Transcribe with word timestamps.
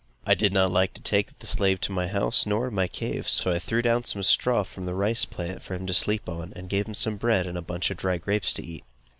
I 0.25 0.33
did 0.33 0.51
not 0.51 0.71
like 0.71 0.95
to 0.95 1.01
take 1.03 1.27
my 1.27 1.45
slave 1.45 1.79
to 1.81 1.91
my 1.91 2.07
house, 2.07 2.47
nor 2.47 2.65
to 2.65 2.71
my 2.71 2.87
cave; 2.87 3.29
so 3.29 3.51
I 3.51 3.59
threw 3.59 3.83
down 3.83 4.03
some 4.03 4.23
straw 4.23 4.63
from 4.63 4.87
the 4.87 4.95
rice 4.95 5.25
plant 5.25 5.61
for 5.61 5.75
him 5.75 5.85
to 5.85 5.93
sleep 5.93 6.27
on, 6.27 6.53
and 6.55 6.69
gave 6.71 6.87
him 6.87 6.95
some 6.95 7.17
bread 7.17 7.45
and 7.45 7.55
a 7.55 7.61
bunch 7.61 7.91
of 7.91 7.97
dry 7.97 8.17
grapes 8.17 8.51
to 8.53 8.65
eat. 8.65 8.83